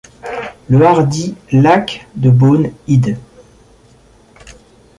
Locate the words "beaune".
2.31-2.71